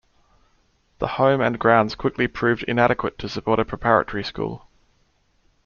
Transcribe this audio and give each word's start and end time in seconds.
The 0.97 1.05
home 1.05 1.41
and 1.41 1.59
grounds 1.59 1.93
quickly 1.93 2.27
proved 2.27 2.63
inadequate 2.63 3.19
to 3.19 3.29
support 3.29 3.59
a 3.59 3.65
preparatory 3.65 4.23
school. 4.23 4.67